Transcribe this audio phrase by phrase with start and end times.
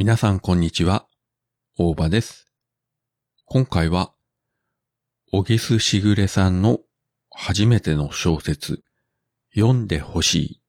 [0.00, 1.06] 皆さんこんにちは、
[1.76, 2.50] 大場です。
[3.44, 4.14] 今回は、
[5.30, 6.78] 小木須しぐれさんの
[7.30, 8.82] 初めての小説、
[9.54, 10.62] 読んでほしい。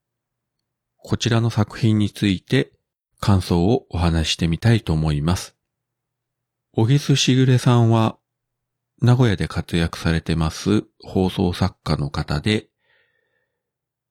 [0.98, 2.74] こちらの作品について
[3.22, 5.56] 感想をお話してみたいと思います。
[6.74, 8.18] 小木須しぐれさんは、
[9.02, 12.68] 名古屋で活躍されてます放送作家の方で、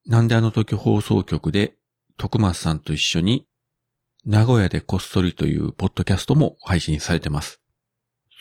[0.06, 1.76] なんであの時放送局で
[2.16, 3.46] 徳松さんと一緒に
[4.26, 7.60] 名古屋でこっそりというポッドキャストも配信されてます。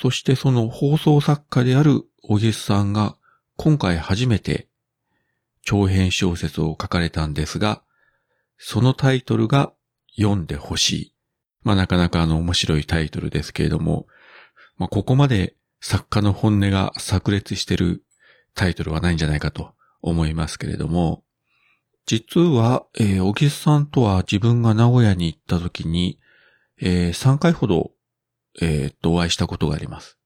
[0.01, 3.15] そしてその放送作家である小木さんが
[3.55, 4.67] 今回初めて
[5.63, 7.81] 長編小説を書かれたんですが、
[8.57, 9.71] そのタイトルが
[10.17, 11.13] 読んでほしい。
[11.63, 14.05] まあなかなかあの面白いタイトルですけれども、
[14.77, 18.03] まあここまで作家の本音が炸裂してる
[18.53, 21.23] タイトルはないんじゃないかと思いますけれども、
[22.09, 26.19] 実は、えー、小木さんとは自分が名古屋に行った時に、
[26.81, 27.91] えー、3回ほど、
[28.59, 30.17] えー、とお会いしたことがあります。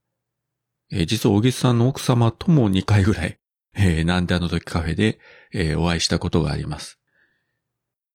[0.93, 3.37] えー、実は小木さんの奥様とも2回ぐらい、
[3.75, 5.19] えー、なんであの時カフェで、
[5.51, 7.01] えー、お会いしたことがあります。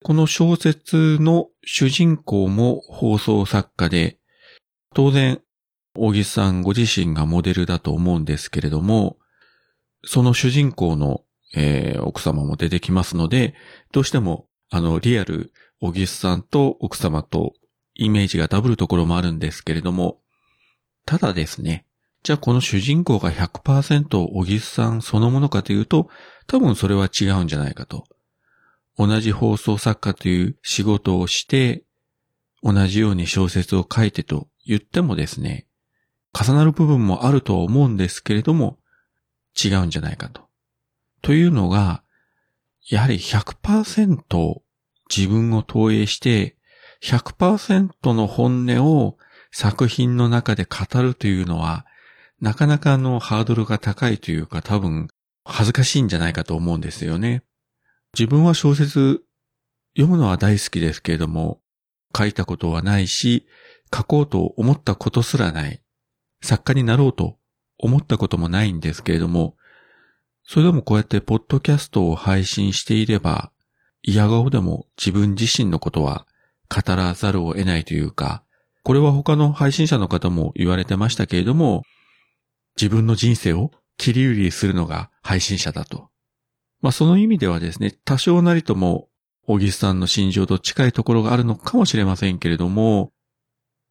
[0.03, 4.19] この小説の主人公も放送作家で、
[4.95, 5.43] 当然、
[5.95, 9.19] 小木さんご自身がモデルだと思うんですけれども、
[10.07, 13.55] その主人公のえー、奥様も出てきますので、
[13.93, 17.55] どうしても、あの、リアル、小木さんと奥様と
[17.95, 20.21] イメージがダブるところもあるんですけれども、
[21.07, 21.87] ただですね、
[22.23, 26.11] じゃあこの主人公が100%小木さんそのものかというと、
[26.47, 28.05] 多分それは違うんじゃないかと。
[28.99, 31.85] 同じ放送作家という仕事をして、
[32.63, 35.67] 同じように小説を書いてと言ってもですね、
[36.39, 38.79] 重なる部分もあるとは思うんですけれども、
[39.63, 40.48] 違うんじゃないかと。
[41.23, 42.03] というのが、
[42.89, 44.61] やはり100%
[45.15, 46.57] 自分を投影して、
[47.03, 49.17] 100%の本音を
[49.51, 51.87] 作品の中で語るというのは、
[52.41, 55.09] なかなかのハードルが高いというか多分
[55.45, 57.43] 恥ずかしいんじゃないかと思うんですよね。
[58.19, 59.23] 自分は小説
[59.97, 61.61] 読むのは大好きですけれども、
[62.17, 63.47] 書いたことはないし、
[63.95, 65.83] 書こうと思ったことすらない。
[66.43, 67.39] 作家になろうと
[67.79, 69.57] 思ったこともないんですけれども、
[70.51, 73.53] それでもこうやってポッドキャストを配信していれば、
[74.03, 76.27] 嫌顔でも自分自身のことは
[76.75, 78.43] 語らざるを得ないというか、
[78.83, 81.83] これは他の配信者の方も言われてましたけれども、
[82.81, 86.09] 自分の人生を切り売りするのが配信者だと。
[86.81, 89.11] まあその意味ではですね、多少なりとも、
[89.47, 93.13] 小木さんの心情と近いところがあるのかもしれませんけれども、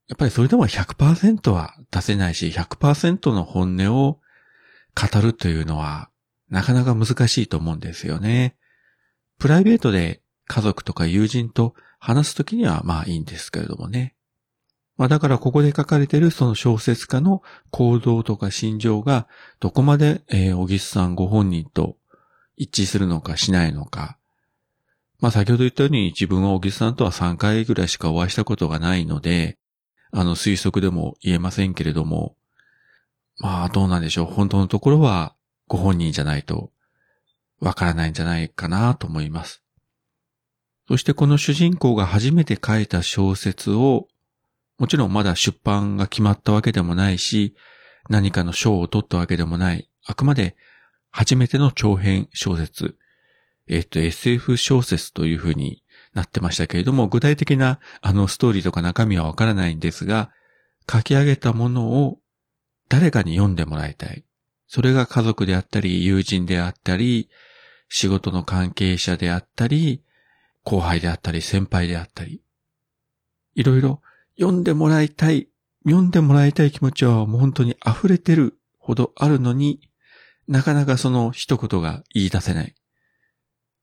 [0.07, 4.19] やっぱりそれでも100%は出せないし、100%の本音を
[4.95, 6.09] 語るというのは、
[6.50, 8.56] なかなか難しいと思うんですよね。
[9.38, 14.16] プライベートで家族とか友人と話すときにはまあいいんですけれどもね。
[14.97, 19.28] まあだからここで書かれているその小説家の行動とか心情が
[19.59, 21.97] どこまで、えー、小木さんご本人と
[22.56, 24.18] 一致するのかしないのか。
[25.19, 29.57] まあ先ほど言ったように自分は小木さんとは3回ぐらいしかお会いしたことがないので、
[30.12, 32.36] あの推測でも言えませんけれども、
[33.40, 34.25] まあどうなんでしょう。
[34.25, 35.36] 本当のところは
[35.68, 36.72] ご本人じゃないと
[37.60, 39.64] わからないんじゃないかなと思います。
[40.88, 44.08] そしてこの主人公が初めて書いた小説を、
[44.78, 47.56] もちろんまだ出版が決まったわけでもないし、
[48.10, 50.56] 何かの賞を取ったわけでもない、あくまで
[51.12, 52.96] 初めての長編小説、
[53.68, 60.32] えっ、と SF 小説というふうになってましたけれども、具体的なあのストーリーとか中身はわからないんですが、
[60.90, 62.20] 書き上げたものを
[62.88, 64.24] 誰かに読んでもらいたい。
[64.68, 67.30] それが家族であったり、友人であったり、
[67.90, 70.04] 仕事の関係者であったり、
[70.64, 72.42] 後輩であったり、先輩であったり。
[73.56, 74.02] いろいろ
[74.38, 75.48] 読んでもらいたい、
[75.86, 79.80] 読んでもらいたい気持ちはもう本当に溢れてるほどあるのに、
[80.48, 82.75] なかなかその一言が言い出せない。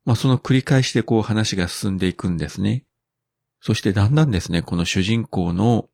[0.04, 2.84] まあその繰り返しでこう話が進んでいくんですね。
[3.60, 5.88] そしてだんだんですね、この主人公の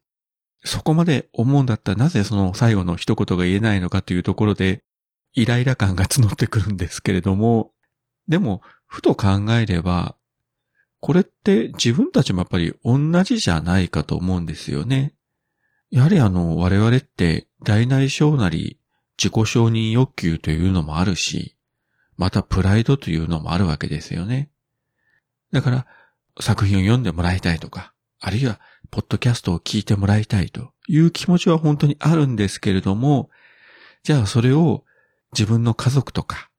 [0.65, 4.83] そこまで思うんだったらなぜその最後の一言が言えないのかというところで、
[5.33, 7.73] イライラ感が募ってくるんですけれども、
[8.29, 10.17] でも、ふと考えれば、
[11.01, 15.15] これって自分たちもやっぱり同じじゃないかと思うんですよね。
[15.91, 18.79] やはりあの、我々って大なり小なり
[19.19, 21.57] 自己承認欲求というのもあるし、
[22.17, 24.51] またプライドというのもあるわけですよね。
[25.53, 25.87] だから、
[26.39, 28.61] 作品を読んでもらいたいとか、あるいは、
[28.91, 33.31] ポッドキャストを聞いてもらいたいという気持ちは本当にあるんですけれども、
[34.03, 34.85] じゃあそれを
[35.33, 36.51] 自分の家族とか、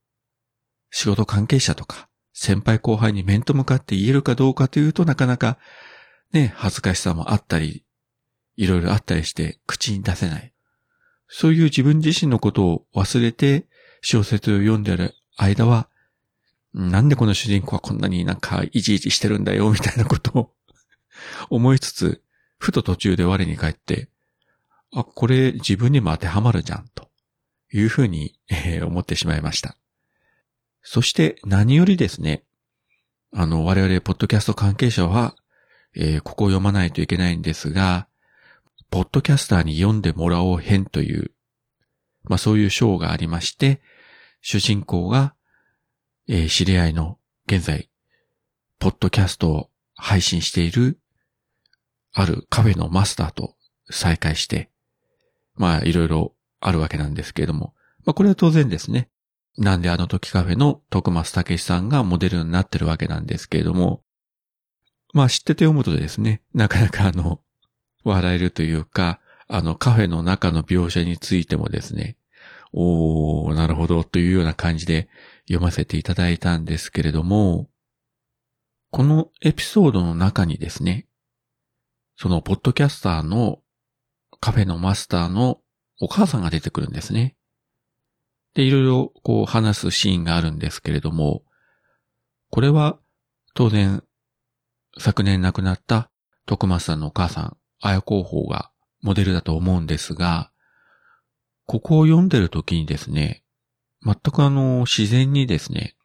[0.89, 5.57] 仕事関係者とか、先輩後輩に面と向かって言えるかどうかというとなかなか
[6.31, 7.83] ね、恥ずかしさもあったり
[8.55, 10.53] いろいろあったりして口に出せない。
[11.27, 13.65] そういう自分自身のことを忘れて
[14.01, 15.89] 小説を読んでる間は、
[16.73, 20.51] なんでこの主人公はこんなになんかいじいじしてるんだよ、みたいなことを
[21.49, 22.21] 思いつつ、
[22.57, 24.09] ふと途中で我に返って、
[24.93, 27.09] あ、これ自分にも当てはまるじゃん、と
[27.71, 29.77] いうふうに、えー、思ってしまいました。
[30.83, 32.43] そして何よりですね、
[33.33, 35.35] あの、我々、ポッドキャスト関係者は、
[35.95, 38.07] えー、ここを読まないといけないんですが、
[38.89, 41.31] ポッドキャスターに読んでもらおう編という、
[42.23, 43.81] まあそういう章がありまして、
[44.41, 45.33] 主人公が、
[46.27, 47.17] えー、知り合いの
[47.47, 47.89] 現在、
[48.79, 50.99] ポッドキャストを配信している、
[52.13, 53.55] あるカフェのマスターと
[53.89, 54.69] 再会して、
[55.55, 57.73] まあいろいろあるわけなんですけれども、
[58.05, 59.09] まあこれは当然ですね。
[59.57, 64.01] なんであの時カフェの徳松武さんがモデルになってるわけなんですけれども、
[65.13, 67.41] まあ知ってて読むとですね、なかなかあの、
[68.03, 72.17] 笑えるというか、あのカフェの中の描写についてもですね、
[72.73, 75.09] おー、なるほどというような感じで
[75.47, 77.69] 読ませていただいたんですけれども、
[78.91, 81.07] このエピソードの中にですね、
[82.21, 83.63] そのポッドキャスターの
[84.39, 85.57] カフェのマスターの
[85.99, 87.35] お母さんが出てくるんですね。
[88.53, 91.41] で、いろいろこう話すシーンがあるんですけれども、
[92.51, 92.99] これは
[93.55, 94.03] 当然
[94.99, 96.11] 昨年亡くなった
[96.45, 98.69] 徳松さんのお母さん、綾候補が
[99.01, 100.51] モデルだと思うんですが、
[101.65, 103.43] ここを読んでる時にですね、
[104.05, 105.95] 全くあの、自然にですね、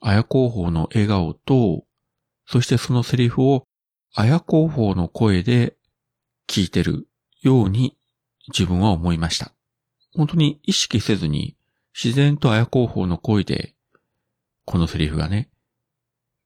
[0.00, 1.84] 綾候補の笑顔と、
[2.44, 3.68] そしてそのセリフを
[4.16, 5.76] 綾候補の声で
[6.48, 7.08] 聞いてる
[7.42, 7.96] ように
[8.48, 9.52] 自分は思いました。
[10.14, 11.56] 本当に意識せずに
[11.92, 13.74] 自然と綾候補の声で
[14.64, 15.50] このセリフがね、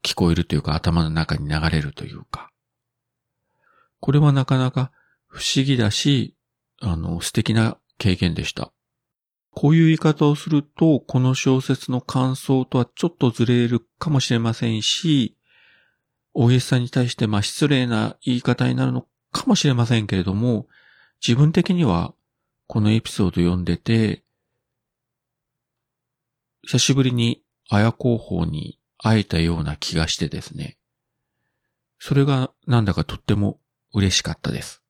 [0.03, 2.51] 聞こえるというか頭の中に流れるというか。
[4.01, 4.91] これはなかなか
[5.27, 6.37] 不思議だし、
[6.81, 8.73] あの、素敵な経験でした。
[9.51, 15.37] こういう言い方をすると、この小説の感想とはちょっとずれるかもしれませんし、
[16.41, 20.69] 大江さんに対してまあ失礼な言い方になるのかもしれませんけれども、
[21.21, 22.15] 自分的には
[22.69, 24.23] このエピソード読んでて、
[26.63, 30.79] 久しぶりに綾候補に会えたような気がしてですね。
[31.99, 33.59] それがなんだかとっても
[33.93, 34.85] 嬉しかったです。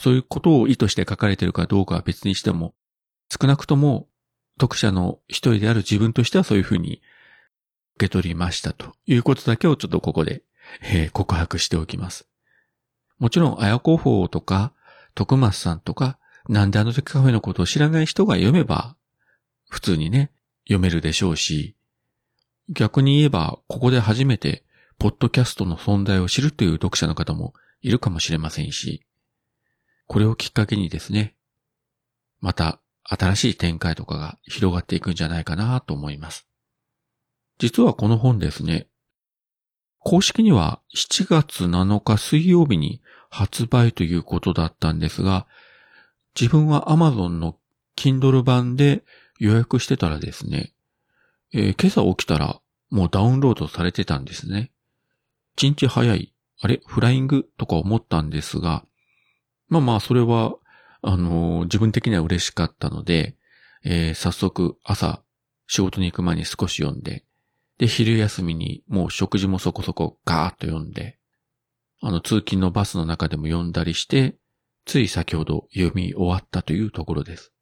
[0.00, 2.74] そういうことを意図して書かれているかどうかは別にしても、
[3.30, 4.08] 少なくとも
[4.58, 7.02] 読者の一人である自分としてはそういうふうに
[8.00, 10.42] 受け取りましたということだけをちょっとここで、
[10.82, 12.26] えー、告白しておきます。
[13.18, 14.72] もちろん、綾候補とか、
[15.14, 16.18] 徳松さんとか、
[16.48, 18.96] なんであの時カフェのことを知らない人が読めば、
[19.68, 20.32] 普通にね、
[20.64, 21.76] 読めるでしょうし、
[22.70, 24.64] 逆に言えば、ここで初めて、
[24.98, 27.52] ポッドキャストの存在を知るという読者の方も
[27.82, 29.04] いるかもしれませんし、
[30.06, 31.36] これをきっかけにですね、
[32.40, 36.49] また新しい展開とかが広がっていくんじゃないかなと思います。
[37.60, 38.88] 実はこの本ですね、
[39.98, 45.46] 公式には7月7日水曜日に発売ということだったんですが、
[46.34, 47.58] 自分は Amazon の
[47.96, 49.04] Kindle 版で
[49.38, 50.72] 予約してたらですね、
[51.52, 54.70] えー、今朝起きたらもうダウンロードされてたんですね。
[55.54, 56.32] 一日早い、
[56.62, 56.80] あれ？
[56.86, 58.86] フライングとか思ったんですが、
[59.68, 60.54] まあまあそれは、
[61.02, 63.36] あのー、自分的には嬉しかったので、
[63.84, 65.20] えー、早速朝
[65.66, 67.26] 仕事に行く前に少し読んで、
[67.80, 71.18] で、昼休みにもう食事もそこそこガーッと読んで、
[72.02, 74.36] あの通勤のバスの中でも読んだりして、
[74.84, 77.54] つい先ほど読み終わったというところです。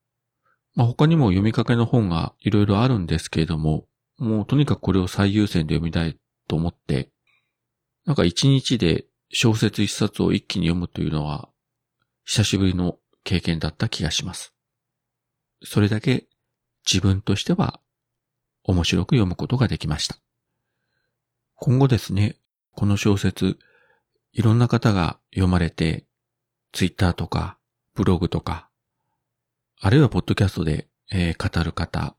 [0.75, 3.87] まあ、他にも読みかけの本がいろいろあるんですけれども、
[4.18, 7.12] もうとにかくこれを最優先で読みたいと思って、
[8.04, 11.48] なんか一日で小説一冊を一気に読むというのは、
[12.25, 14.52] 久しぶりの経験だった気がします。
[15.62, 16.26] それだけ
[16.84, 17.80] 自分としては
[18.68, 20.16] 面白く読むことができました。
[21.56, 22.37] 今後ですね、
[22.75, 23.58] この小説、
[24.32, 26.04] いろんな方が読まれて、
[26.72, 27.56] ツイッターとか、
[27.94, 28.68] ブログとか、
[29.80, 32.14] あるいはポッドキャストで、えー、語る方、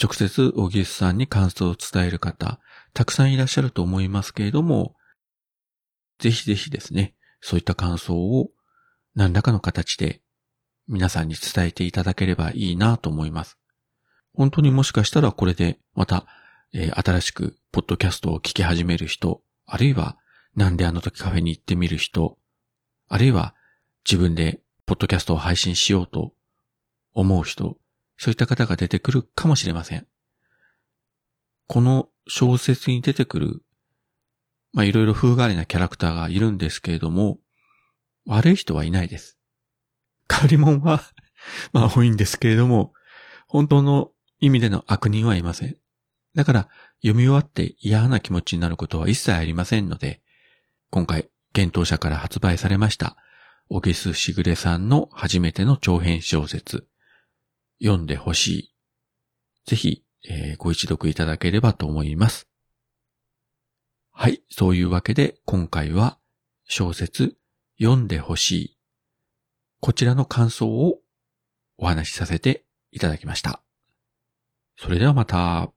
[0.00, 2.60] 直接小木さんに感想を伝える方、
[2.92, 4.94] たくさんいらっしゃると思いますけれども、
[6.18, 8.50] ぜひぜひですね、そういった感想を
[9.14, 10.20] 何らかの形で
[10.86, 13.58] 皆さんに伝えていただければいいなと思います。
[14.34, 16.26] 本当にもしかしたらこれでまた、
[16.72, 20.16] えー、新しくポッドキャストを聞き始める人、あるいは
[20.56, 22.38] なんであの時カフェに行ってみる人、
[23.08, 23.54] あるいは
[24.08, 26.32] 自分でポッドキャストを配信しようと
[27.14, 27.76] 思う人、
[28.16, 30.06] そういった方が出てくるかもしれません。
[31.66, 33.62] この小説に出てくる、
[34.72, 37.38] まあいろいろ風変わりなキャラクターがいるんですけれども、
[38.26, 39.38] 悪い人はいないです。
[40.30, 41.02] 変わり者は
[41.72, 42.92] まあ多いんですけれども、
[43.46, 44.10] 本当の
[44.42, 45.76] 意味での悪人はいません。
[46.34, 46.68] だから、
[47.00, 50.20] 読み終わって嫌な気持ちになることは一切ありませんので、
[50.90, 53.16] 今回、検討者から発売されました、
[53.68, 56.88] 小ゲスしぐれさんの初めての長編小説、
[57.80, 58.74] 読んでほしい。
[59.64, 62.48] ぜひ、えー、ご一読いただければと思います。
[64.10, 66.18] はい、そういうわけで今回は
[66.64, 67.36] 小説
[67.80, 68.78] 読んでほしい。
[69.80, 70.98] こちらの感想を
[71.78, 73.62] お話しさせていただきました。
[74.82, 75.72] それではまた。